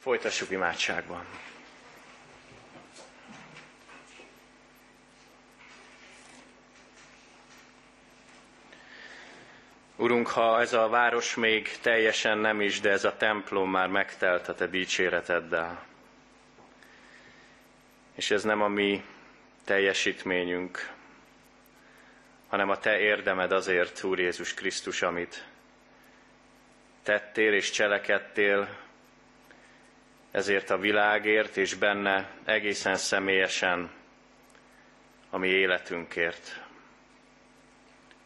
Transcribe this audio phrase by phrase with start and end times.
[0.00, 1.24] Folytassuk imádságban.
[9.96, 14.48] Urunk, ha ez a város még teljesen nem is, de ez a templom már megtelt
[14.48, 15.86] a Te dicséreteddel.
[18.14, 19.04] És ez nem a mi
[19.64, 20.92] teljesítményünk,
[22.48, 25.44] hanem a Te érdemed azért, Úr Jézus Krisztus, amit
[27.02, 28.88] tettél és cselekedtél,
[30.30, 33.90] ezért a világért és benne egészen személyesen
[35.30, 36.60] a mi életünkért.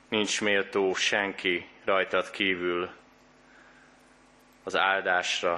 [0.08, 2.90] Nincs méltó senki rajtad kívül
[4.62, 5.52] az áldásra,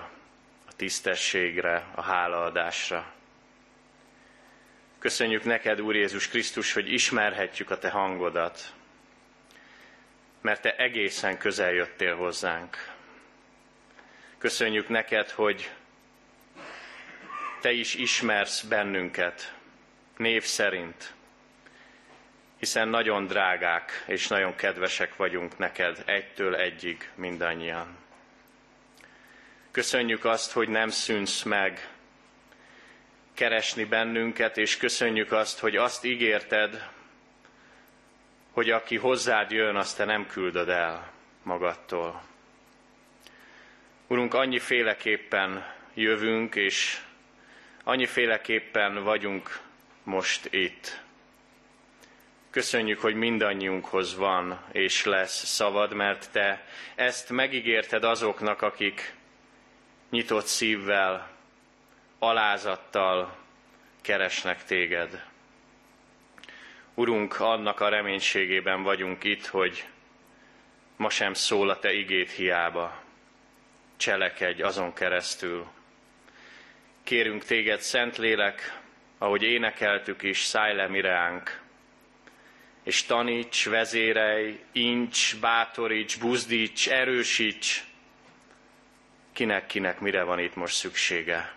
[0.69, 3.13] a tisztességre, a hálaadásra.
[4.99, 8.73] Köszönjük neked, Úr Jézus Krisztus, hogy ismerhetjük a te hangodat,
[10.41, 12.95] mert te egészen közel jöttél hozzánk.
[14.39, 15.71] Köszönjük neked, hogy
[17.61, 19.55] te is ismersz bennünket
[20.17, 21.15] név szerint,
[22.59, 27.97] hiszen nagyon drágák és nagyon kedvesek vagyunk neked egytől egyig mindannyian.
[29.71, 31.89] Köszönjük azt, hogy nem szűnsz meg
[33.35, 36.89] keresni bennünket, és köszönjük azt, hogy azt ígérted,
[38.53, 42.23] hogy aki hozzád jön, azt te nem küldöd el magadtól.
[44.07, 47.01] Urunk, annyiféleképpen jövünk, és
[47.89, 49.61] annyiféleképpen vagyunk
[50.03, 51.01] most itt.
[52.51, 59.15] Köszönjük, hogy mindannyiunkhoz van és lesz szavad, mert Te ezt megígérted azoknak, akik
[60.11, 61.31] nyitott szívvel,
[62.19, 63.37] alázattal
[64.01, 65.25] keresnek Téged.
[66.95, 69.87] Urunk, annak a reménységében vagyunk itt, hogy
[70.97, 73.03] ma sem szól a Te igét hiába.
[73.97, 75.67] Cselekedj azon keresztül.
[77.07, 78.79] Kérünk Téged, Szentlélek,
[79.19, 81.61] ahogy énekeltük is, szállj le mireánk,
[82.83, 87.85] és taníts, vezérelj, incs, bátoríts, buzdíts, erősíts,
[89.33, 91.55] kinek-kinek mire van itt most szüksége.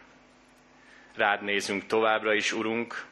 [1.15, 3.05] Rád nézünk továbbra is, Urunk,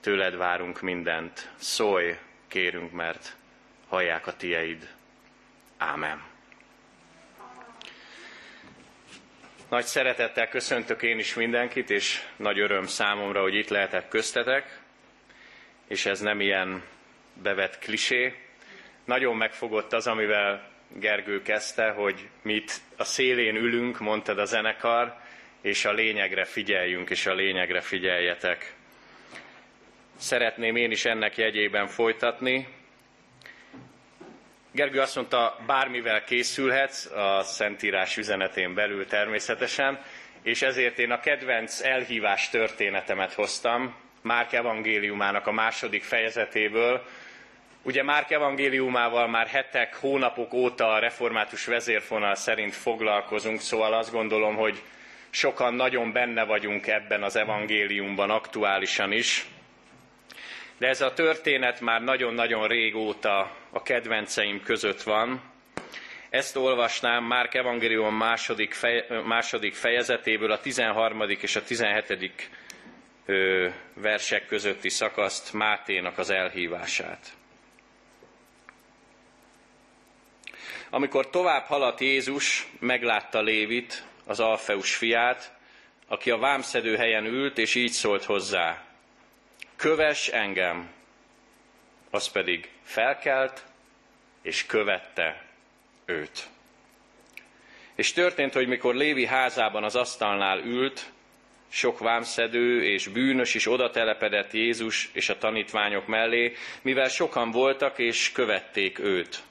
[0.00, 1.50] tőled várunk mindent.
[1.56, 2.16] Szólj,
[2.48, 3.36] kérünk, mert
[3.88, 4.88] hallják a tieid.
[5.78, 6.33] Ámen.
[9.74, 14.78] Nagy szeretettel köszöntök én is mindenkit, és nagy öröm számomra, hogy itt lehetek köztetek,
[15.88, 16.82] és ez nem ilyen
[17.42, 18.34] bevett klisé.
[19.04, 25.16] Nagyon megfogott az, amivel Gergő kezdte, hogy mit a szélén ülünk, mondtad a zenekar,
[25.60, 28.74] és a lényegre figyeljünk, és a lényegre figyeljetek.
[30.16, 32.68] Szeretném én is ennek jegyében folytatni.
[34.74, 39.98] Gergő azt mondta, bármivel készülhetsz, a Szentírás üzenetén belül természetesen,
[40.42, 47.04] és ezért én a kedvenc elhívás történetemet hoztam, Márk evangéliumának a második fejezetéből.
[47.82, 54.54] Ugye Márk evangéliumával már hetek, hónapok óta a református vezérfonal szerint foglalkozunk, szóval azt gondolom,
[54.54, 54.82] hogy
[55.30, 59.46] sokan nagyon benne vagyunk ebben az evangéliumban aktuálisan is.
[60.78, 65.42] De ez a történet már nagyon-nagyon régóta a kedvenceim között van.
[66.30, 71.20] Ezt olvasnám Márk evangélium második, fej, második fejezetéből a 13.
[71.28, 72.50] és a 17.
[73.94, 77.36] versek közötti szakaszt, Máténak az elhívását.
[80.90, 85.52] Amikor tovább haladt Jézus, meglátta Lévit, az Alfeus fiát,
[86.08, 88.93] aki a vámszedő helyen ült, és így szólt hozzá,
[89.84, 90.90] köves engem,
[92.10, 93.64] az pedig felkelt,
[94.42, 95.44] és követte
[96.04, 96.48] őt.
[97.94, 101.12] És történt, hogy mikor Lévi házában az asztalnál ült,
[101.68, 106.52] sok vámszedő és bűnös is oda telepedett Jézus és a tanítványok mellé,
[106.82, 109.42] mivel sokan voltak és követték őt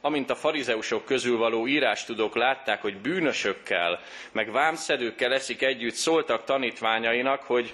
[0.00, 4.00] amint a farizeusok közül való írástudók látták, hogy bűnösökkel,
[4.32, 7.72] meg vámszedőkkel eszik együtt, szóltak tanítványainak, hogy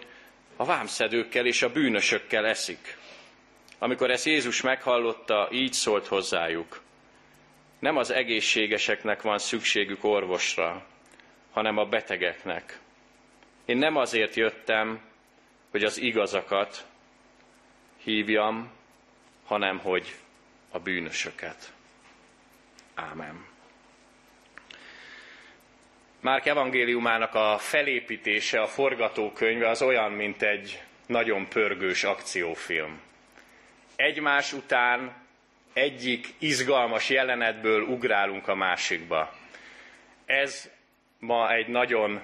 [0.57, 2.97] a vámszedőkkel és a bűnösökkel eszik.
[3.79, 6.81] Amikor ezt Jézus meghallotta, így szólt hozzájuk.
[7.79, 10.87] Nem az egészségeseknek van szükségük orvosra,
[11.53, 12.79] hanem a betegeknek.
[13.65, 15.01] Én nem azért jöttem,
[15.71, 16.87] hogy az igazakat
[18.03, 18.71] hívjam,
[19.45, 20.15] hanem hogy
[20.71, 21.73] a bűnösöket.
[22.95, 23.52] Ámen.
[26.23, 33.01] Márk evangéliumának a felépítése, a forgatókönyve az olyan, mint egy nagyon pörgős akciófilm.
[33.97, 35.15] Egymás után
[35.73, 39.35] egyik izgalmas jelenetből ugrálunk a másikba.
[40.25, 40.71] Ez
[41.19, 42.21] ma egy nagyon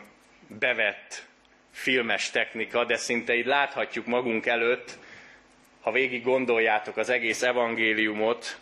[0.46, 1.26] bevett
[1.70, 4.98] filmes technika, de szinte így láthatjuk magunk előtt,
[5.80, 8.58] ha végig gondoljátok az egész evangéliumot,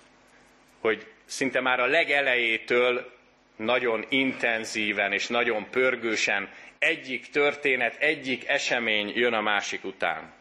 [0.80, 3.15] hogy szinte már a legelejétől
[3.56, 6.48] nagyon intenzíven és nagyon pörgősen
[6.78, 10.32] egyik történet, egyik esemény jön a másik után.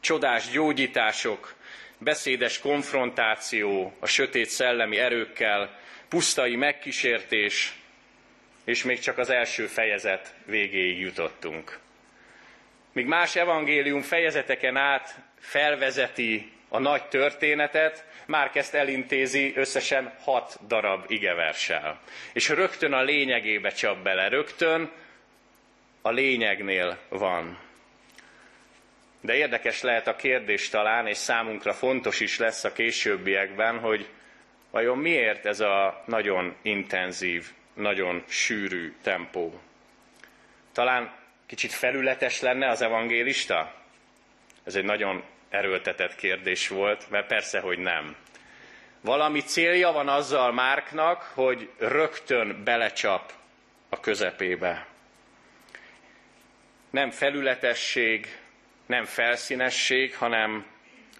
[0.00, 1.54] Csodás gyógyítások,
[1.98, 5.78] beszédes konfrontáció a sötét szellemi erőkkel,
[6.08, 7.74] pusztai megkísértés,
[8.64, 11.78] és még csak az első fejezet végéig jutottunk.
[12.92, 21.04] Míg más evangélium fejezeteken át felvezeti a nagy történetet, már kezd elintézi összesen hat darab
[21.08, 22.00] igeversel.
[22.32, 24.90] És rögtön a lényegébe csap bele, rögtön
[26.02, 27.58] a lényegnél van.
[29.20, 34.08] De érdekes lehet a kérdés talán, és számunkra fontos is lesz a későbbiekben, hogy
[34.70, 39.60] vajon miért ez a nagyon intenzív, nagyon sűrű tempó.
[40.72, 41.14] Talán
[41.46, 43.74] kicsit felületes lenne az evangélista?
[44.64, 45.24] Ez egy nagyon
[45.56, 48.16] erőltetett kérdés volt, mert persze, hogy nem.
[49.00, 53.32] Valami célja van azzal Márknak, hogy rögtön belecsap
[53.88, 54.86] a közepébe.
[56.90, 58.38] Nem felületesség,
[58.86, 60.66] nem felszínesség, hanem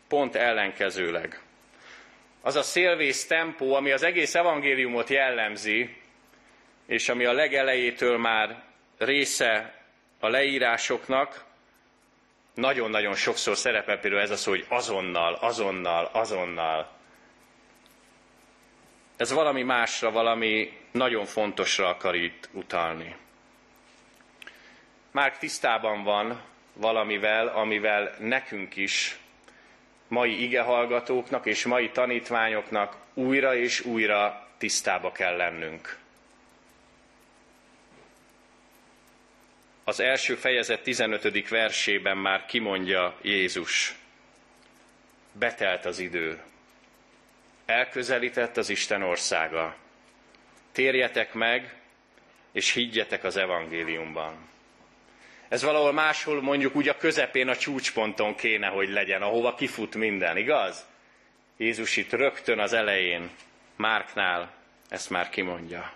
[0.08, 1.40] pont ellenkezőleg.
[2.42, 5.96] Az a szélvész tempó, ami az egész evangéliumot jellemzi,
[6.86, 8.62] és ami a legelejétől már
[8.98, 9.74] része
[10.20, 11.44] a leírásoknak,
[12.56, 16.90] nagyon-nagyon sokszor szerepel például ez a szó, hogy azonnal, azonnal, azonnal.
[19.16, 23.16] Ez valami másra, valami nagyon fontosra akar itt utalni.
[25.10, 26.40] Már tisztában van
[26.72, 29.18] valamivel, amivel nekünk is,
[30.08, 35.98] mai igehallgatóknak és mai tanítványoknak újra és újra tisztába kell lennünk.
[39.88, 41.48] Az első fejezet 15.
[41.48, 43.94] versében már kimondja Jézus.
[45.32, 46.40] Betelt az idő.
[47.66, 49.76] Elközelített az Isten országa.
[50.72, 51.74] Térjetek meg,
[52.52, 54.48] és higgyetek az evangéliumban.
[55.48, 60.36] Ez valahol máshol mondjuk úgy a közepén, a csúcsponton kéne, hogy legyen, ahova kifut minden,
[60.36, 60.86] igaz?
[61.56, 63.30] Jézus itt rögtön az elején,
[63.76, 64.52] Márknál
[64.88, 65.92] ezt már kimondja.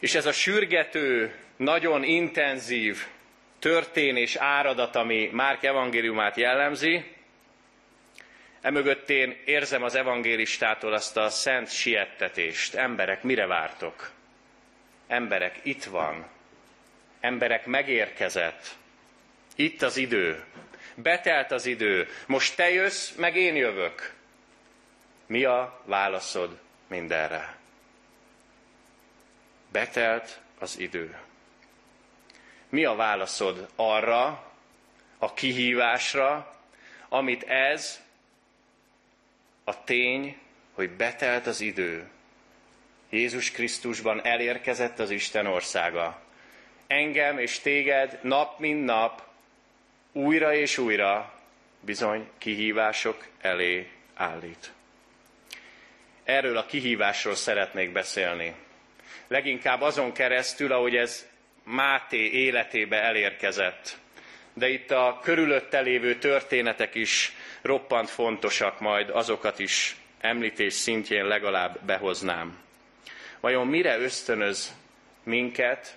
[0.00, 3.06] És ez a sürgető, nagyon intenzív
[3.58, 7.04] történés áradat, ami Márk evangéliumát jellemzi,
[8.60, 12.74] emögött én érzem az evangélistától azt a szent siettetést.
[12.74, 14.10] Emberek, mire vártok?
[15.06, 16.26] Emberek, itt van,
[17.20, 18.66] emberek megérkezett.
[19.56, 20.44] Itt az idő.
[20.94, 22.08] Betelt az idő.
[22.26, 24.12] Most te jössz, meg én jövök.
[25.26, 26.58] Mi a válaszod
[26.88, 27.59] mindenre?
[29.72, 31.18] Betelt az idő.
[32.68, 34.52] Mi a válaszod arra,
[35.18, 36.56] a kihívásra,
[37.08, 38.00] amit ez
[39.64, 40.38] a tény,
[40.72, 42.08] hogy betelt az idő.
[43.10, 46.28] Jézus Krisztusban elérkezett az Isten országa
[46.90, 49.22] engem és téged nap mint nap
[50.12, 51.32] újra és újra
[51.80, 54.72] bizony kihívások elé állít.
[56.24, 58.54] Erről a kihívásról szeretnék beszélni.
[59.28, 61.28] Leginkább azon keresztül, ahogy ez
[61.64, 63.98] Máté életébe elérkezett.
[64.52, 71.84] De itt a körülötte lévő történetek is roppant fontosak, majd azokat is említés szintjén legalább
[71.84, 72.58] behoznám.
[73.40, 74.74] Vajon mire ösztönöz
[75.22, 75.96] minket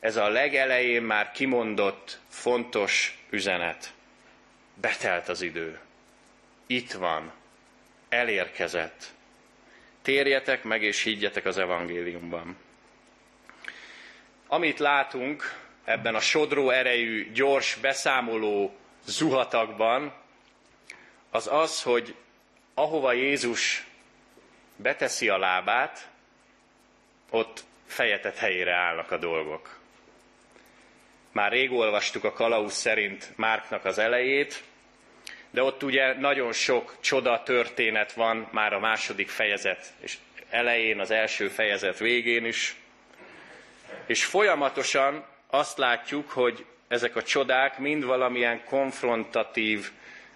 [0.00, 3.92] ez a legelején már kimondott fontos üzenet.
[4.74, 5.78] Betelt az idő.
[6.66, 7.32] Itt van.
[8.08, 9.12] Elérkezett.
[10.02, 12.56] Térjetek meg és higgyetek az evangéliumban.
[14.46, 15.54] Amit látunk
[15.84, 20.12] ebben a sodró erejű, gyors beszámoló zuhatakban,
[21.30, 22.14] az az, hogy
[22.74, 23.86] ahova Jézus
[24.76, 26.08] beteszi a lábát,
[27.30, 29.78] ott fejetett helyére állnak a dolgok.
[31.32, 34.62] Már rég olvastuk a kalauz szerint Márknak az elejét,
[35.50, 40.16] de ott ugye nagyon sok csoda történet van már a második fejezet és
[40.50, 42.76] elején, az első fejezet végén is.
[44.06, 49.90] És folyamatosan azt látjuk, hogy ezek a csodák mind valamilyen konfrontatív,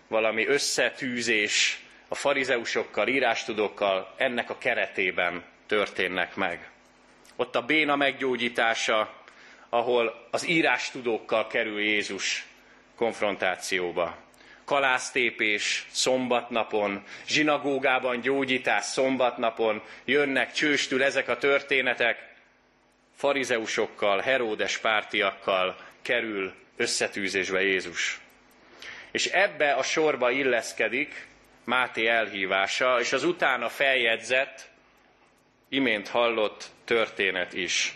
[0.09, 1.78] valami összetűzés
[2.09, 6.71] a farizeusokkal, írástudókkal ennek a keretében történnek meg.
[7.37, 9.14] Ott a béna meggyógyítása,
[9.68, 12.47] ahol az írástudókkal kerül Jézus
[12.97, 14.16] konfrontációba.
[14.64, 22.35] Kalásztépés szombatnapon, zsinagógában gyógyítás szombatnapon, jönnek csőstül ezek a történetek,
[23.16, 28.21] farizeusokkal, Heródes pártiakkal kerül összetűzésbe Jézus.
[29.11, 31.26] És ebbe a sorba illeszkedik
[31.64, 34.68] Máté elhívása, és az utána feljegyzett,
[35.68, 37.94] imént hallott történet is.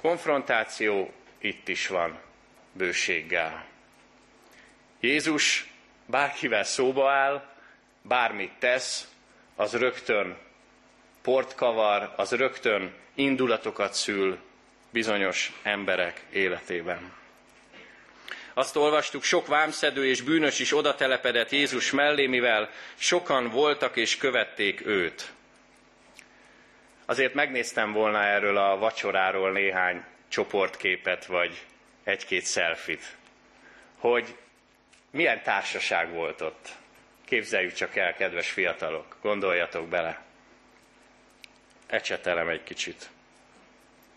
[0.00, 2.20] Konfrontáció itt is van,
[2.72, 3.71] bőséggel.
[5.02, 5.66] Jézus
[6.06, 7.44] bárkivel szóba áll,
[8.02, 9.08] bármit tesz,
[9.56, 10.36] az rögtön
[11.22, 14.38] port kavar, az rögtön indulatokat szül
[14.90, 17.12] bizonyos emberek életében.
[18.54, 24.16] Azt olvastuk, sok vámszedő és bűnös is oda telepedett Jézus mellé, mivel sokan voltak és
[24.16, 25.32] követték őt.
[27.04, 31.64] Azért megnéztem volna erről a vacsoráról néhány csoportképet, vagy
[32.04, 33.16] egy-két szelfit,
[33.98, 34.36] hogy
[35.12, 36.68] milyen társaság volt ott.
[37.24, 40.22] Képzeljük csak el, kedves fiatalok, gondoljatok bele.
[41.86, 43.10] Ecsetelem egy kicsit.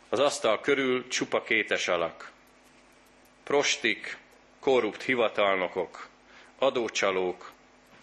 [0.10, 2.32] Az asztal körül csupa kétes alak.
[3.44, 4.18] Prostik,
[4.60, 6.08] korrupt hivatalnokok,
[6.58, 7.52] adócsalók,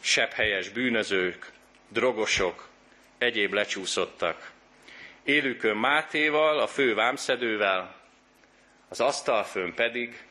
[0.00, 1.52] sepphelyes bűnözők,
[1.88, 2.68] drogosok,
[3.18, 4.50] egyéb lecsúszottak.
[5.22, 7.94] Élükön Mátéval, a fő vámszedővel,
[8.88, 10.24] az asztalfőn pedig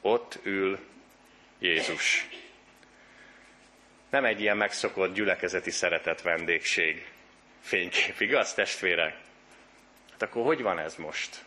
[0.00, 0.78] ott ül
[1.58, 2.28] Jézus.
[4.10, 7.06] Nem egy ilyen megszokott gyülekezeti szeretet vendégség
[7.60, 9.16] fénykép, igaz, testvérek?
[10.10, 11.44] Hát akkor hogy van ez most?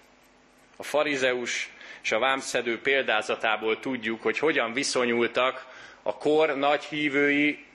[0.76, 1.70] A farizeus
[2.02, 5.66] és a vámszedő példázatából tudjuk, hogy hogyan viszonyultak
[6.02, 7.66] a kor nagy hívői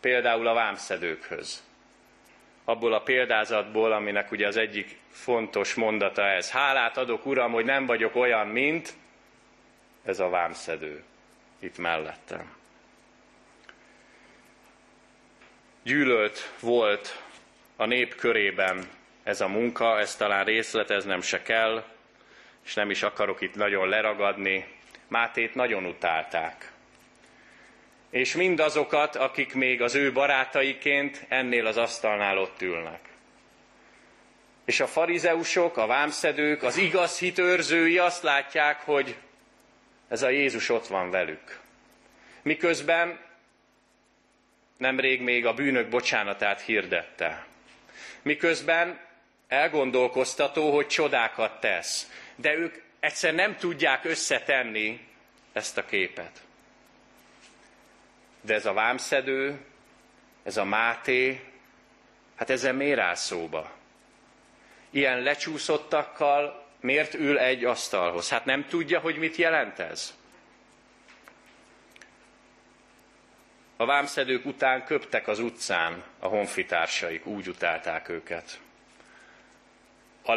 [0.00, 1.62] például a vámszedőkhöz.
[2.64, 6.50] Abból a példázatból, aminek ugye az egyik fontos mondata ez.
[6.50, 8.92] Hálát adok, Uram, hogy nem vagyok olyan, mint
[10.04, 11.02] ez a vámszedő
[11.58, 12.56] itt mellettem.
[15.82, 17.22] Gyűlölt volt
[17.76, 18.88] a nép körében
[19.22, 21.84] ez a munka, ez talán részleteznem se kell,
[22.64, 24.66] és nem is akarok itt nagyon leragadni.
[25.08, 26.72] Mátét nagyon utálták.
[28.10, 33.00] És mindazokat, akik még az ő barátaiként ennél az asztalnál ott ülnek.
[34.64, 39.16] És a farizeusok, a vámszedők, az igaz hitőrzői azt látják, hogy
[40.08, 41.60] ez a Jézus ott van velük.
[42.42, 43.20] Miközben
[44.76, 47.46] nemrég még a bűnök bocsánatát hirdette.
[48.22, 49.00] Miközben
[49.48, 52.10] elgondolkoztató, hogy csodákat tesz.
[52.36, 55.06] De ők egyszer nem tudják összetenni
[55.52, 56.42] ezt a képet.
[58.40, 59.58] De ez a vámszedő,
[60.42, 61.40] ez a Máté,
[62.36, 63.70] hát ezzel miért áll szóba?
[64.90, 68.28] Ilyen lecsúszottakkal miért ül egy asztalhoz?
[68.28, 70.16] Hát nem tudja, hogy mit jelent ez?
[73.76, 78.60] A vámszedők után köptek az utcán a honfitársaik, úgy utálták őket.
[80.22, 80.34] A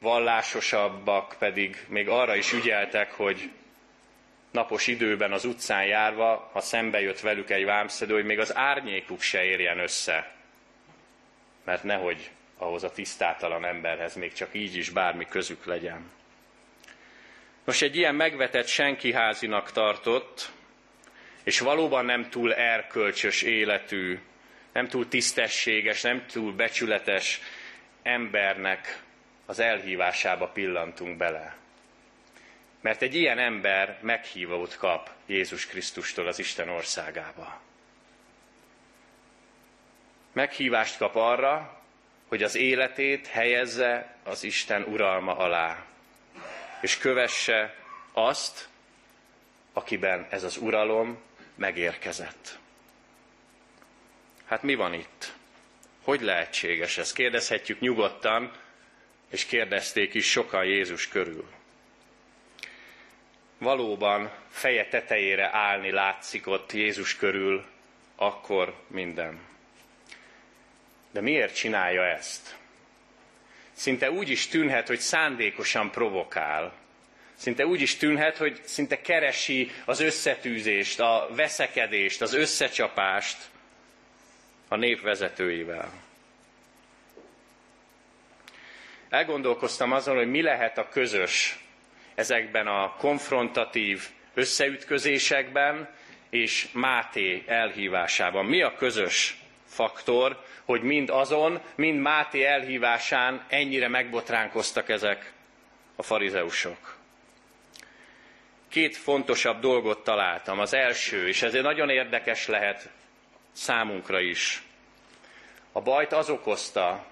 [0.00, 3.50] legvallásosabbak pedig még arra is ügyeltek, hogy
[4.50, 9.20] napos időben az utcán járva, ha szembe jött velük egy vámszedő, hogy még az árnyékuk
[9.20, 10.32] se érjen össze.
[11.64, 16.10] Mert nehogy ahhoz a tisztátalan emberhez még csak így is bármi közük legyen.
[17.64, 20.50] Most egy ilyen megvetett senki házinak tartott,
[21.42, 24.18] és valóban nem túl erkölcsös életű,
[24.72, 27.40] nem túl tisztességes, nem túl becsületes
[28.02, 29.02] embernek
[29.46, 31.56] az elhívásába pillantunk bele.
[32.80, 37.60] Mert egy ilyen ember meghívót kap Jézus Krisztustól az Isten országába.
[40.32, 41.77] Meghívást kap arra,
[42.28, 45.84] hogy az életét helyezze az Isten uralma alá,
[46.80, 47.74] és kövesse
[48.12, 48.68] azt,
[49.72, 51.18] akiben ez az uralom
[51.54, 52.58] megérkezett.
[54.44, 55.32] Hát mi van itt?
[56.02, 57.12] Hogy lehetséges ez?
[57.12, 58.52] Kérdezhetjük nyugodtan,
[59.30, 61.48] és kérdezték is sokan Jézus körül.
[63.58, 67.64] Valóban feje tetejére állni látszik ott Jézus körül,
[68.16, 69.40] akkor minden.
[71.10, 72.56] De miért csinálja ezt?
[73.72, 76.72] Szinte úgy is tűnhet, hogy szándékosan provokál.
[77.34, 83.36] Szinte úgy is tűnhet, hogy szinte keresi az összetűzést, a veszekedést, az összecsapást
[84.68, 85.92] a nép vezetőivel.
[89.08, 91.58] Elgondolkoztam azon, hogy mi lehet a közös
[92.14, 95.88] ezekben a konfrontatív összeütközésekben
[96.30, 98.44] és Máté elhívásában.
[98.44, 99.38] Mi a közös
[99.68, 105.32] faktor, hogy mind azon, mind Máté elhívásán ennyire megbotránkoztak ezek
[105.96, 106.96] a farizeusok.
[108.68, 110.58] Két fontosabb dolgot találtam.
[110.58, 112.88] Az első, és ez nagyon érdekes lehet
[113.52, 114.62] számunkra is.
[115.72, 117.06] A bajt az okozta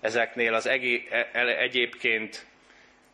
[0.00, 2.46] ezeknél az e- egyébként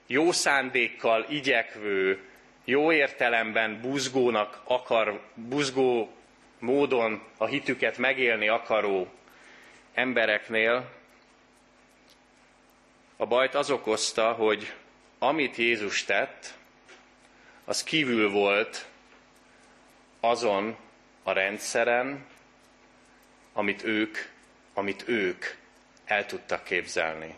[0.06, 2.20] jó szándékkal igyekvő,
[2.64, 6.17] jó értelemben buzgónak akar, buzgó
[6.58, 9.08] módon a hitüket megélni akaró
[9.94, 10.90] embereknél
[13.16, 14.72] a bajt az okozta, hogy
[15.18, 16.54] amit Jézus tett,
[17.64, 18.86] az kívül volt
[20.20, 20.76] azon
[21.22, 22.26] a rendszeren,
[23.52, 24.16] amit ők,
[24.74, 25.44] amit ők
[26.04, 27.36] el tudtak képzelni.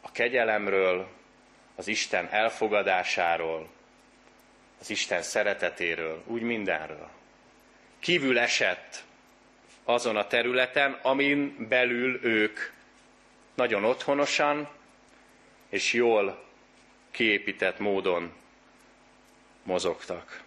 [0.00, 1.08] A kegyelemről,
[1.74, 3.68] az Isten elfogadásáról,
[4.80, 7.10] az Isten szeretetéről, úgy mindenről.
[8.02, 9.04] Kívül esett
[9.84, 12.58] azon a területen, amin belül ők
[13.54, 14.68] nagyon otthonosan
[15.68, 16.44] és jól
[17.10, 18.32] kiépített módon
[19.62, 20.42] mozogtak.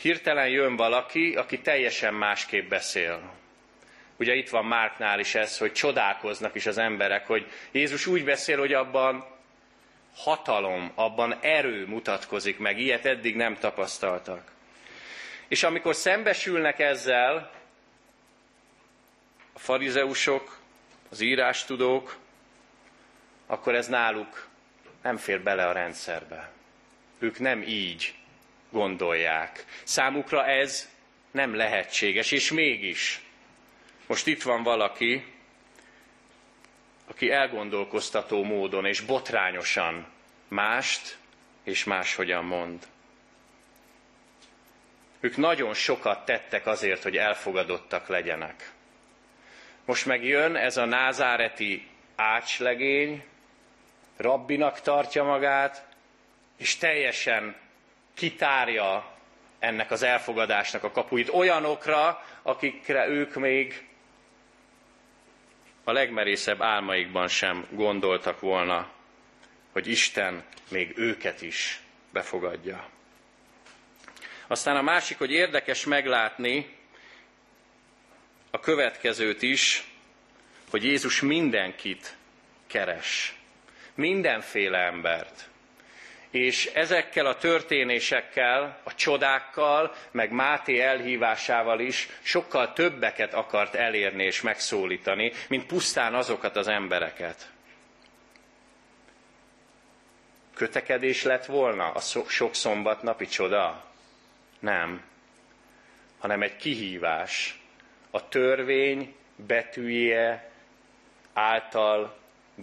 [0.00, 3.32] Hirtelen jön valaki, aki teljesen másképp beszél.
[4.16, 8.58] Ugye itt van Márknál is ez, hogy csodálkoznak is az emberek, hogy Jézus úgy beszél,
[8.58, 9.24] hogy abban
[10.14, 14.58] hatalom, abban erő mutatkozik meg, ilyet eddig nem tapasztaltak.
[15.50, 17.50] És amikor szembesülnek ezzel,
[19.52, 20.58] a farizeusok,
[21.08, 22.18] az írástudók,
[23.46, 24.48] akkor ez náluk
[25.02, 26.50] nem fér bele a rendszerbe.
[27.18, 28.14] Ők nem így
[28.70, 29.64] gondolják.
[29.84, 30.88] Számukra ez
[31.30, 33.22] nem lehetséges, és mégis.
[34.06, 35.34] Most itt van valaki,
[37.06, 40.06] aki elgondolkoztató módon és botrányosan
[40.48, 41.18] mást
[41.64, 42.86] és máshogyan mond.
[45.20, 48.72] Ők nagyon sokat tettek azért, hogy elfogadottak legyenek.
[49.84, 51.86] Most meg jön ez a názáreti
[52.16, 53.24] ácslegény,
[54.16, 55.86] rabbinak tartja magát,
[56.56, 57.56] és teljesen
[58.14, 59.12] kitárja
[59.58, 63.86] ennek az elfogadásnak a kapuit olyanokra, akikre ők még
[65.84, 68.88] a legmerészebb álmaikban sem gondoltak volna,
[69.72, 71.80] hogy Isten még őket is
[72.12, 72.88] befogadja.
[74.50, 76.76] Aztán a másik, hogy érdekes meglátni
[78.50, 79.84] a következőt is,
[80.70, 82.16] hogy Jézus mindenkit
[82.66, 83.36] keres.
[83.94, 85.48] Mindenféle embert.
[86.30, 94.40] És ezekkel a történésekkel, a csodákkal, meg Máté elhívásával is sokkal többeket akart elérni és
[94.40, 97.50] megszólítani, mint pusztán azokat az embereket.
[100.54, 103.89] Kötekedés lett volna a sok szombatnapi csoda?
[104.60, 105.02] Nem.
[106.18, 107.60] Hanem egy kihívás.
[108.10, 110.50] A törvény betűje
[111.32, 112.18] által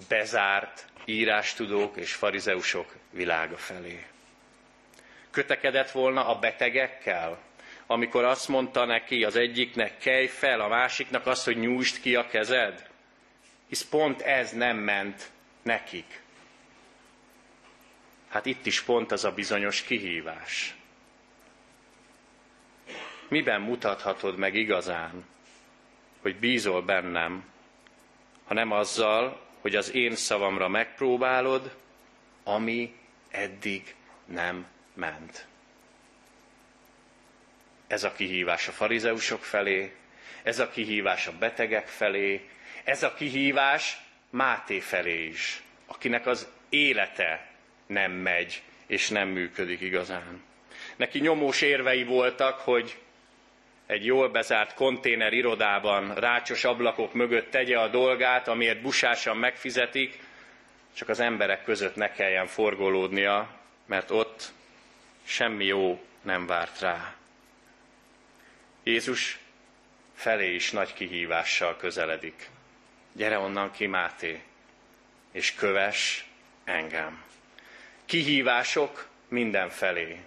[0.09, 4.05] bezárt írástudók és farizeusok világa felé.
[5.31, 7.39] Kötekedett volna a betegekkel,
[7.87, 12.27] amikor azt mondta neki az egyiknek, kelj fel, a másiknak azt, hogy nyújtsd ki a
[12.27, 12.89] kezed?
[13.67, 15.31] Hisz pont ez nem ment
[15.61, 16.21] nekik.
[18.29, 20.76] Hát itt is pont az a bizonyos kihívás.
[23.27, 25.25] Miben mutathatod meg igazán,
[26.21, 27.43] hogy bízol bennem,
[28.45, 31.75] ha nem azzal, hogy az én szavamra megpróbálod,
[32.43, 32.95] ami
[33.29, 35.45] eddig nem ment.
[37.87, 39.95] Ez a kihívás a farizeusok felé,
[40.43, 42.49] ez a kihívás a betegek felé,
[42.83, 43.97] ez a kihívás
[44.29, 47.51] Máté felé is, akinek az élete
[47.85, 50.43] nem megy és nem működik igazán.
[50.95, 52.97] Neki nyomós érvei voltak, hogy
[53.87, 60.19] egy jól bezárt konténer irodában, rácsos ablakok mögött tegye a dolgát, amiért busásan megfizetik,
[60.95, 63.49] csak az emberek között ne kelljen forgolódnia,
[63.85, 64.51] mert ott
[65.23, 67.15] semmi jó nem várt rá.
[68.83, 69.39] Jézus
[70.15, 72.49] felé is nagy kihívással közeledik.
[73.13, 74.41] Gyere onnan ki, Máté,
[75.31, 76.27] és köves
[76.63, 77.23] engem.
[78.05, 80.19] Kihívások mindenfelé.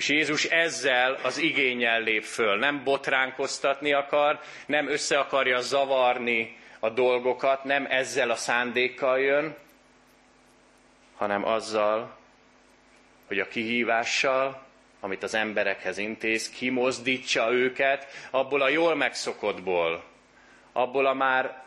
[0.00, 2.58] És Jézus ezzel az igényel lép föl.
[2.58, 9.56] Nem botránkoztatni akar, nem össze akarja zavarni a dolgokat, nem ezzel a szándékkal jön,
[11.16, 12.16] hanem azzal,
[13.26, 14.66] hogy a kihívással,
[15.00, 20.04] amit az emberekhez intéz, kimozdítsa őket abból a jól megszokottból,
[20.72, 21.62] abból a már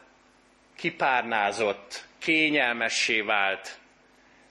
[0.76, 3.78] kipárnázott, kényelmessé vált,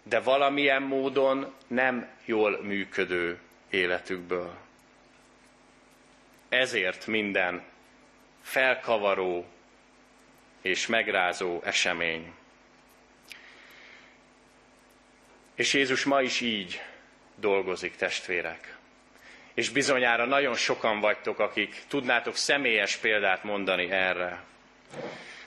[0.03, 3.39] de valamilyen módon nem jól működő
[3.73, 4.55] életükből.
[6.49, 7.63] Ezért minden
[8.43, 9.47] felkavaró
[10.63, 12.33] és megrázó esemény.
[15.55, 16.83] És Jézus ma is így
[17.35, 18.77] dolgozik, testvérek.
[19.55, 24.43] És bizonyára nagyon sokan vagytok, akik tudnátok személyes példát mondani erre.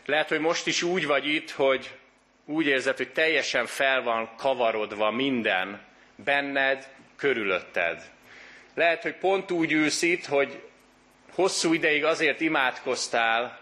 [0.06, 1.98] Lehet, hogy most is úgy vagy itt, hogy
[2.46, 5.82] úgy érzed, hogy teljesen fel van kavarodva minden
[6.16, 8.14] benned, körülötted.
[8.76, 10.62] Lehet, hogy pont úgy ülsz itt, hogy
[11.32, 13.60] hosszú ideig azért imádkoztál,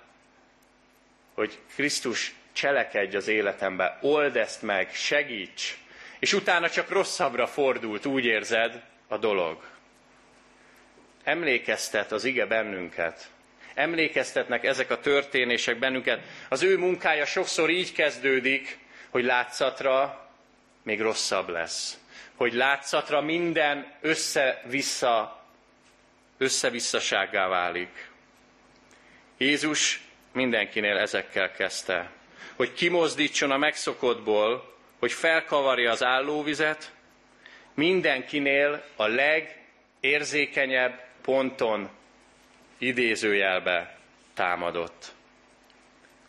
[1.34, 5.78] hogy Krisztus cselekedj az életembe, old ezt meg, segíts,
[6.20, 9.64] és utána csak rosszabbra fordult, úgy érzed, a dolog.
[11.24, 13.30] Emlékeztet az ige bennünket.
[13.74, 16.22] Emlékeztetnek ezek a történések bennünket.
[16.50, 18.78] Az ő munkája sokszor így kezdődik,
[19.10, 20.30] hogy látszatra
[20.84, 21.98] még rosszabb lesz.
[22.36, 25.44] Hogy látszatra minden össze-vissza,
[26.38, 28.12] összevisszasággá válik.
[29.38, 32.12] Jézus mindenkinél ezekkel kezdte.
[32.56, 36.92] Hogy kimozdítson a megszokottból, hogy felkavarja az állóvizet,
[37.74, 41.90] mindenkinél a legérzékenyebb ponton
[42.78, 43.98] idézőjelbe
[44.34, 45.14] támadott.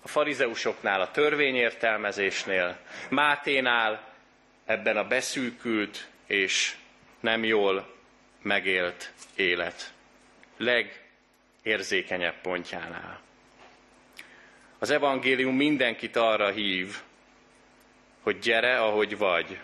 [0.02, 4.13] A farizeusoknál, a törvényértelmezésnél, Máténál
[4.64, 6.74] ebben a beszűkült és
[7.20, 7.94] nem jól
[8.42, 9.92] megélt élet.
[10.56, 13.20] Legérzékenyebb pontjánál.
[14.78, 16.96] Az evangélium mindenkit arra hív,
[18.22, 19.58] hogy gyere, ahogy vagy.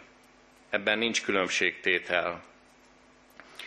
[0.71, 2.43] Ebben nincs különbségtétel.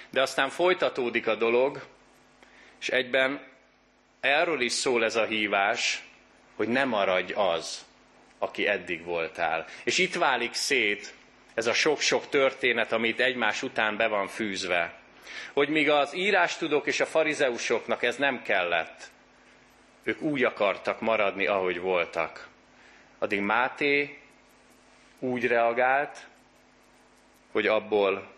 [0.10, 1.86] De aztán folytatódik a dolog,
[2.80, 3.48] és egyben
[4.20, 6.04] erről is szól ez a hívás,
[6.56, 7.86] hogy ne maradj az,
[8.38, 9.66] aki eddig voltál.
[9.84, 11.14] És itt válik szét
[11.54, 14.94] ez a sok-sok történet, amit egymás után be van fűzve.
[15.54, 19.12] Hogy míg az írástudók és a farizeusoknak ez nem kellett,
[20.04, 22.48] ők úgy akartak maradni, ahogy voltak.
[23.20, 24.20] Addig Máté
[25.20, 26.28] úgy reagált,
[27.52, 28.32] hogy abból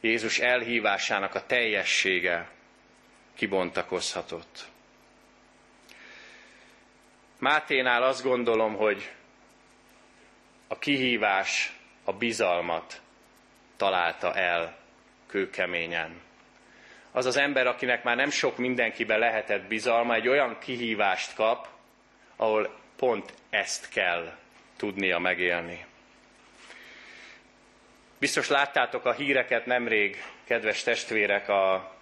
[0.00, 2.50] Jézus elhívásának a teljessége
[3.34, 4.64] kibontakozhatott.
[7.38, 9.10] Máténál azt gondolom, hogy
[10.68, 11.75] a kihívás,
[12.06, 13.00] a bizalmat
[13.76, 14.76] találta el
[15.26, 16.20] kőkeményen.
[17.12, 21.68] Az az ember, akinek már nem sok mindenkibe lehetett bizalma, egy olyan kihívást kap,
[22.36, 24.36] ahol pont ezt kell
[24.76, 25.84] tudnia megélni.
[28.18, 31.94] Biztos láttátok a híreket nemrég, kedves testvérek, a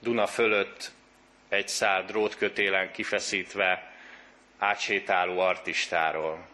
[0.00, 0.90] Duna fölött
[1.48, 3.92] egy szál drótkötélen kifeszítve
[4.58, 6.46] átsétáló artistáról.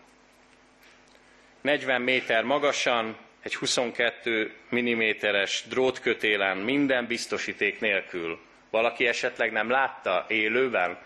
[1.64, 8.38] 40 méter magasan, egy 22 mm-es drótkötélen minden biztosíték nélkül.
[8.70, 10.98] Valaki esetleg nem látta élőben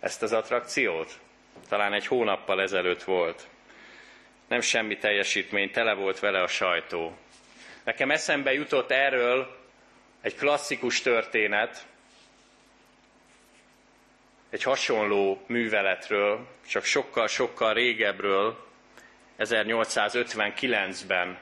[0.00, 1.18] ezt az attrakciót?
[1.68, 3.48] Talán egy hónappal ezelőtt volt.
[4.48, 7.16] Nem semmi teljesítmény, tele volt vele a sajtó.
[7.84, 9.56] Nekem eszembe jutott erről
[10.20, 11.86] egy klasszikus történet,
[14.50, 18.65] egy hasonló műveletről, csak sokkal-sokkal régebről,
[19.38, 21.38] 1859-ben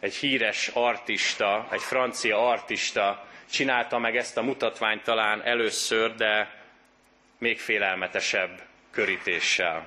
[0.00, 6.58] egy híres artista, egy francia artista csinálta meg ezt a mutatványt talán először, de
[7.38, 9.86] még félelmetesebb körítéssel.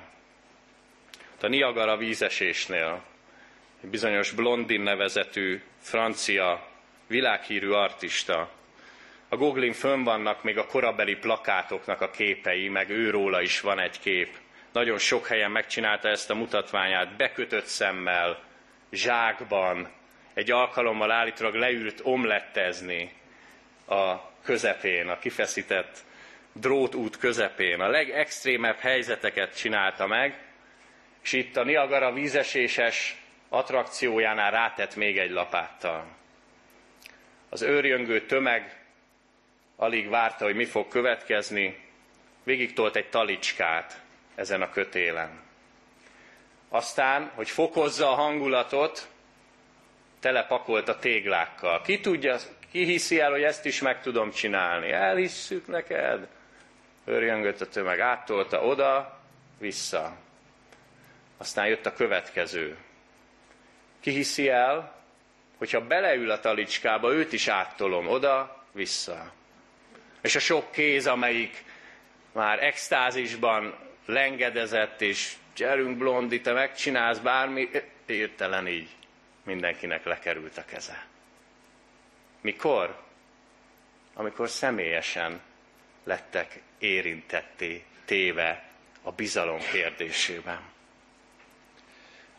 [1.42, 3.04] A Niagara vízesésnél
[3.84, 6.68] egy bizonyos Blondin nevezetű francia
[7.08, 8.50] világhírű artista.
[9.30, 14.00] A Google-in fönn vannak még a korabeli plakátoknak a képei, meg őróla is van egy
[14.00, 14.38] kép.
[14.74, 18.40] Nagyon sok helyen megcsinálta ezt a mutatványát, bekötött szemmel,
[18.92, 19.92] zsákban,
[20.34, 23.12] egy alkalommal állítólag leült omlettezni
[23.88, 25.98] a közepén, a kifeszített
[26.54, 27.80] drótút közepén.
[27.80, 30.40] A legextrémebb helyzeteket csinálta meg,
[31.24, 36.06] és itt a Niagara vízeséses attrakciójánál rátett még egy lapáttal.
[37.50, 38.82] Az őrjöngő tömeg
[39.76, 41.80] alig várta, hogy mi fog következni,
[42.44, 44.03] végig tolt egy talicskát
[44.36, 45.42] ezen a kötélen.
[46.70, 49.08] Aztán, hogy fokozza a hangulatot,
[50.20, 51.82] telepakolt a téglákkal.
[51.82, 52.38] Ki tudja,
[52.72, 54.92] ki hiszi el, hogy ezt is meg tudom csinálni?
[54.92, 56.28] Elhisszük neked?
[57.06, 59.20] Örjöngött a tömeg, áttolta oda,
[59.58, 60.16] vissza.
[61.38, 62.78] Aztán jött a következő.
[64.00, 64.96] Ki hiszi el,
[65.58, 69.32] hogyha beleül a talicskába, őt is áttolom oda, vissza.
[70.22, 71.64] És a sok kéz, amelyik
[72.32, 77.70] már extázisban lengedezett, és gyerünk blondi, te megcsinálsz bármi,
[78.06, 78.90] értelen így
[79.44, 81.06] mindenkinek lekerült a keze.
[82.42, 83.02] Mikor?
[84.14, 85.42] Amikor személyesen
[86.04, 88.64] lettek érintetté, téve
[89.02, 90.60] a bizalom kérdésében.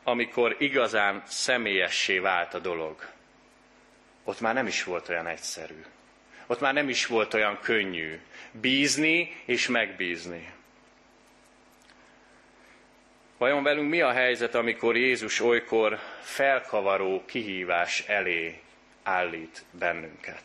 [0.02, 3.08] Amikor igazán személyessé vált a dolog,
[4.24, 5.84] ott már nem is volt olyan egyszerű.
[6.46, 10.52] Ott már nem is volt olyan könnyű bízni és megbízni.
[13.38, 18.60] Vajon velünk mi a helyzet, amikor Jézus olykor felkavaró kihívás elé
[19.02, 20.42] állít bennünket?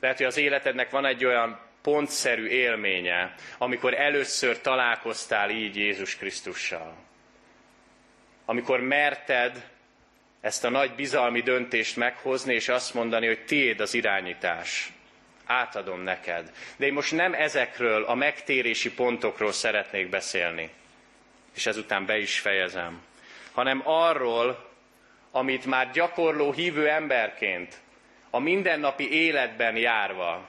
[0.00, 6.94] Lehet, hogy az életednek van egy olyan pontszerű élménye, amikor először találkoztál így Jézus Krisztussal.
[8.44, 9.68] Amikor merted
[10.40, 14.92] ezt a nagy bizalmi döntést meghozni, és azt mondani, hogy tiéd az irányítás.
[15.46, 16.52] Átadom neked.
[16.76, 20.70] De én most nem ezekről a megtérési pontokról szeretnék beszélni,
[21.54, 23.02] és ezután be is fejezem,
[23.52, 24.70] hanem arról,
[25.30, 27.80] amit már gyakorló hívő emberként,
[28.30, 30.48] a mindennapi életben járva,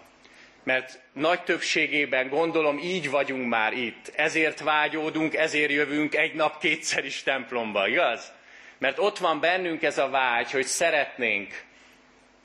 [0.64, 4.12] mert nagy többségében gondolom így vagyunk már itt.
[4.16, 8.32] Ezért vágyódunk, ezért jövünk egy nap kétszer is templomba, igaz?
[8.78, 11.64] Mert ott van bennünk ez a vágy, hogy szeretnénk,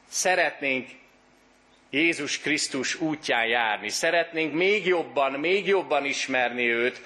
[0.08, 0.88] szeretnénk
[1.90, 3.88] Jézus Krisztus útján járni.
[3.88, 7.00] Szeretnénk még jobban, még jobban ismerni őt,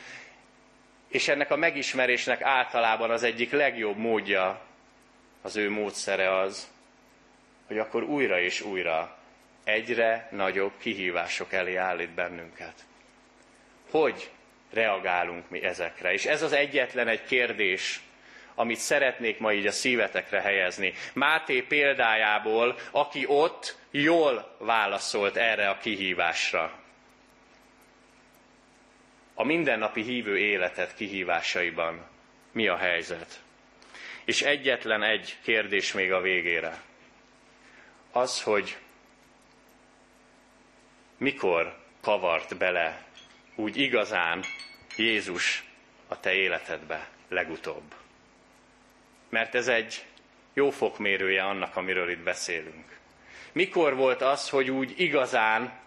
[1.10, 4.60] és ennek a megismerésnek általában az egyik legjobb módja,
[5.42, 6.68] az ő módszere az,
[7.66, 9.18] hogy akkor újra és újra
[9.64, 12.74] egyre nagyobb kihívások elé állít bennünket.
[13.90, 14.30] Hogy
[14.72, 16.12] reagálunk mi ezekre?
[16.12, 18.00] És ez az egyetlen egy kérdés,
[18.54, 20.92] amit szeretnék ma így a szívetekre helyezni.
[21.12, 26.79] Máté példájából, aki ott jól válaszolt erre a kihívásra.
[29.40, 32.06] A mindennapi hívő életet kihívásaiban
[32.52, 33.42] mi a helyzet?
[34.24, 36.82] És egyetlen egy kérdés még a végére.
[38.10, 38.76] Az, hogy
[41.16, 43.04] mikor kavart bele
[43.54, 44.44] úgy igazán
[44.96, 45.64] Jézus
[46.08, 47.94] a te életedbe legutóbb.
[49.28, 50.04] Mert ez egy
[50.52, 52.98] jó fokmérője annak, amiről itt beszélünk.
[53.52, 55.78] Mikor volt az, hogy úgy igazán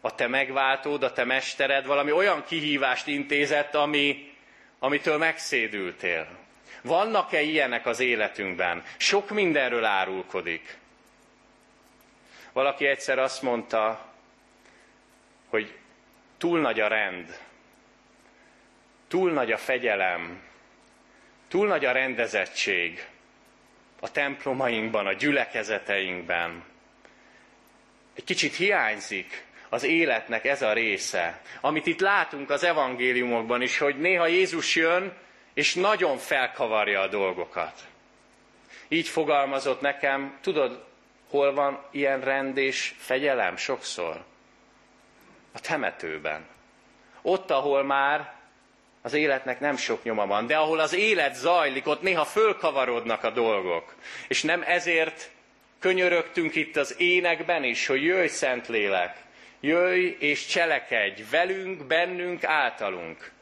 [0.00, 4.32] a te megváltód, a te mestered valami olyan kihívást intézett, ami,
[4.78, 6.28] amitől megszédültél?
[6.82, 8.84] Vannak-e ilyenek az életünkben?
[8.96, 10.76] Sok mindenről árulkodik.
[12.52, 14.12] Valaki egyszer azt mondta,
[15.48, 15.74] hogy
[16.38, 17.38] túl nagy a rend,
[19.08, 20.42] túl nagy a fegyelem,
[21.48, 23.06] túl nagy a rendezettség
[24.00, 26.64] a templomainkban, a gyülekezeteinkben.
[28.14, 33.98] Egy kicsit hiányzik az életnek ez a része, amit itt látunk az evangéliumokban is, hogy
[33.98, 35.12] néha Jézus jön,
[35.54, 37.80] és nagyon felkavarja a dolgokat.
[38.88, 40.84] Így fogalmazott nekem, tudod,
[41.30, 44.24] hol van ilyen rend és fegyelem sokszor?
[45.52, 46.46] A temetőben.
[47.22, 48.32] Ott, ahol már
[49.02, 53.30] az életnek nem sok nyoma van, de ahol az élet zajlik, ott néha fölkavarodnak a
[53.30, 53.94] dolgok.
[54.28, 55.30] És nem ezért
[55.78, 59.16] könyörögtünk itt az énekben is, hogy jöjj Szentlélek,
[59.60, 63.32] jöjj és cselekedj velünk, bennünk, általunk.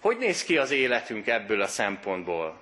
[0.00, 2.60] Hogy néz ki az életünk ebből a szempontból?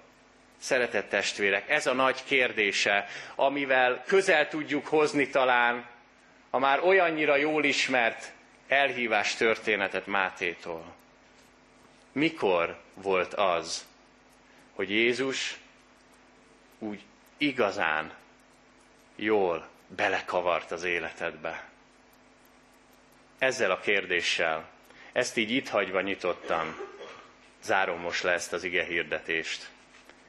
[0.58, 5.86] Szeretett testvérek, ez a nagy kérdése, amivel közel tudjuk hozni talán
[6.50, 8.32] a már olyannyira jól ismert
[8.68, 10.94] elhívás történetet Mátétól.
[12.12, 13.86] Mikor volt az,
[14.74, 15.58] hogy Jézus
[16.78, 17.00] úgy
[17.36, 18.12] igazán
[19.16, 21.69] jól belekavart az életedbe?
[23.40, 24.68] Ezzel a kérdéssel,
[25.12, 26.76] ezt így itt hagyva nyitottam,
[27.62, 29.70] zárom most le ezt az ige hirdetést.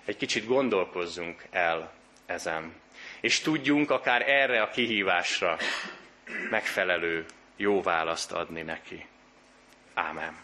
[0.06, 1.94] Egy kicsit gondolkozzunk el
[2.26, 2.74] ezen,
[3.22, 5.58] és tudjunk akár erre a kihívásra
[6.50, 9.06] megfelelő jó választ adni neki.
[9.94, 10.36] Ámen.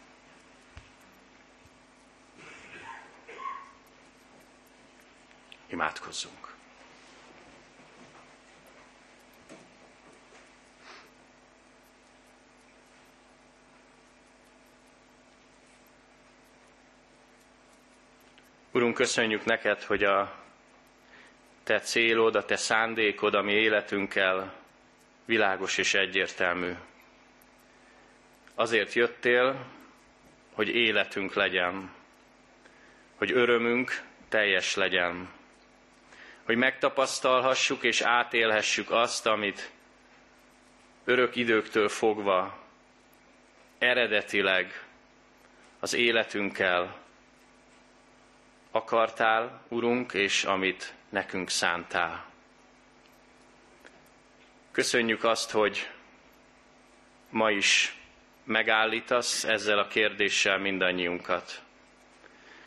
[5.68, 6.47] Imádkozzunk.
[18.72, 20.34] Urunk, köszönjük neked, hogy a
[21.64, 24.54] te célod, a te szándékod, ami életünkkel
[25.26, 26.74] világos és egyértelmű.
[28.56, 29.66] Azért jöttél,
[30.54, 31.92] hogy életünk legyen,
[33.16, 35.30] hogy örömünk teljes legyen,
[36.44, 39.72] hogy megtapasztalhassuk és átélhessük azt, amit
[41.06, 42.58] örök időktől fogva
[43.78, 44.86] eredetileg
[45.80, 47.06] az életünkkel
[48.78, 52.26] akartál, Urunk, és amit nekünk szántál.
[54.72, 55.90] Köszönjük azt, hogy
[57.30, 57.96] ma is
[58.44, 61.62] megállítasz ezzel a kérdéssel mindannyiunkat.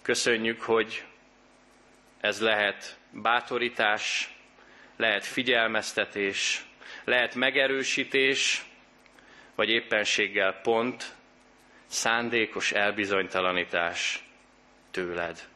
[0.03, 1.05] Köszönjük, hogy
[2.21, 4.35] ez lehet bátorítás,
[4.97, 6.65] lehet figyelmeztetés,
[7.05, 8.65] lehet megerősítés,
[9.55, 11.15] vagy éppenséggel pont,
[11.87, 14.25] szándékos elbizonytalanítás.
[14.91, 15.50] tőled.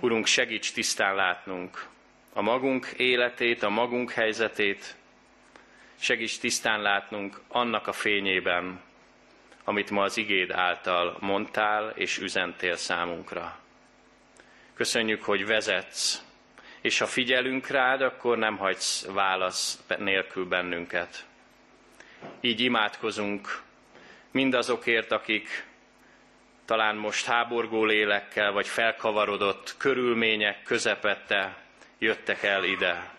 [0.00, 1.86] Urunk, segíts tisztán látnunk
[2.32, 4.96] a magunk életét, a magunk helyzetét,
[5.98, 8.80] segíts tisztán látnunk annak a fényében,
[9.64, 13.58] amit ma az igéd által mondtál és üzentél számunkra.
[14.74, 16.22] Köszönjük, hogy vezetsz,
[16.80, 21.26] és ha figyelünk rád, akkor nem hagysz válasz nélkül bennünket.
[22.40, 23.62] Így imádkozunk
[24.30, 25.66] mindazokért, akik
[26.64, 31.56] talán most háborgó lélekkel, vagy felkavarodott körülmények közepette
[31.98, 33.10] jöttek el ide.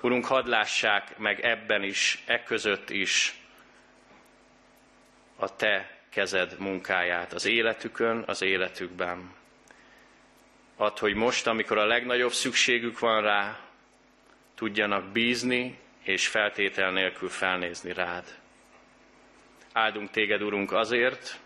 [0.00, 3.34] Urunk, hadd lássák meg ebben is, e között is
[5.36, 9.34] a Te kezed munkáját az életükön, az életükben.
[10.76, 13.58] Add, hogy most, amikor a legnagyobb szükségük van rá,
[14.54, 18.24] tudjanak bízni és feltétel nélkül felnézni rád.
[19.72, 21.40] Áldunk téged, Urunk, azért,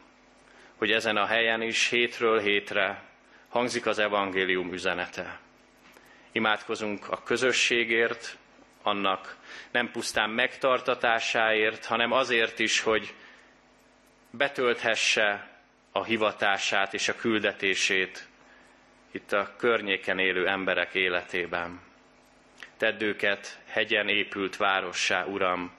[0.83, 3.03] hogy ezen a helyen is hétről hétre
[3.49, 5.39] hangzik az evangélium üzenete.
[6.33, 8.37] Imádkozunk a közösségért,
[8.83, 9.37] annak
[9.71, 13.15] nem pusztán megtartatásáért, hanem azért is, hogy
[14.31, 15.49] betölthesse
[15.93, 18.29] a hivatását és a küldetését
[19.11, 21.81] itt a környéken élő emberek életében.
[22.77, 25.73] Tedd őket hegyen épült várossá, Uram,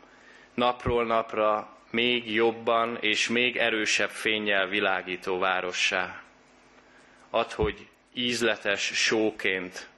[0.54, 6.22] napról napra még jobban és még erősebb fényjel világító várossá.
[7.30, 9.90] Add, hogy ízletes sóként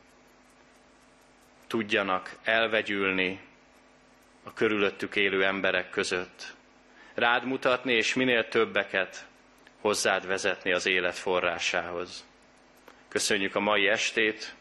[1.67, 3.39] tudjanak elvegyülni
[4.43, 6.53] a körülöttük élő emberek között.
[7.13, 9.27] Rád mutatni, és minél többeket
[9.81, 12.25] hozzád vezetni az élet forrásához.
[13.07, 14.55] Köszönjük a mai estét,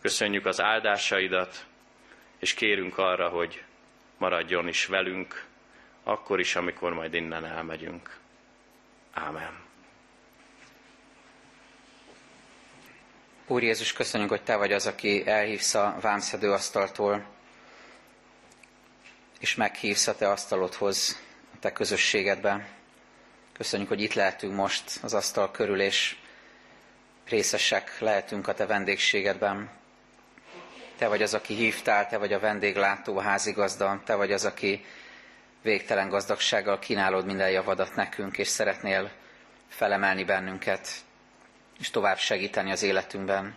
[0.00, 1.66] köszönjük az áldásaidat,
[2.38, 3.62] és kérünk arra, hogy
[4.18, 5.45] maradjon is velünk,
[6.08, 8.18] akkor is, amikor majd innen elmegyünk.
[9.12, 9.64] Ámen.
[13.46, 17.24] Úr Jézus, köszönjük, hogy Te vagy az, aki elhívsz a vámszedő asztaltól,
[19.38, 21.22] és meghívsz a Te asztalodhoz,
[21.54, 22.68] a Te közösségedbe.
[23.52, 26.16] Köszönjük, hogy itt lehetünk most az asztal körül, és
[27.28, 29.70] részesek lehetünk a Te vendégségedben.
[30.96, 34.84] Te vagy az, aki hívtál, Te vagy a vendéglátó, a házigazda, Te vagy az, aki
[35.66, 39.10] végtelen gazdagsággal kínálod minden javadat nekünk, és szeretnél
[39.68, 40.88] felemelni bennünket,
[41.78, 43.56] és tovább segíteni az életünkben.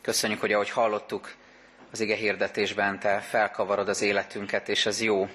[0.00, 1.34] Köszönjük, hogy ahogy hallottuk
[1.90, 5.28] az ige hirdetésben, Te felkavarod az életünket, és ez jó.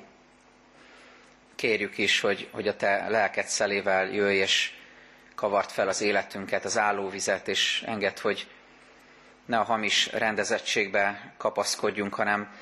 [1.55, 4.73] Kérjük is, hogy, hogy a Te lelked szelével jöjj, és
[5.35, 8.47] kavart fel az életünket, az állóvizet, és enged, hogy
[9.45, 12.55] ne a hamis rendezettségbe kapaszkodjunk, hanem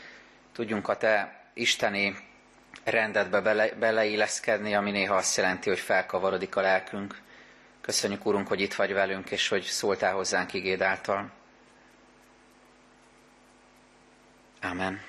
[0.53, 2.27] tudjunk a Te isteni
[2.89, 7.21] rendetbe bele, beleilleszkedni, ami néha azt jelenti, hogy felkavarodik a lelkünk.
[7.81, 11.31] Köszönjük, Urunk, hogy itt vagy velünk, és hogy szóltál hozzánk igéd által.
[14.61, 15.08] Amen.